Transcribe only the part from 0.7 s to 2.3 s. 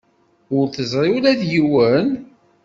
teẓri ula d yiwen?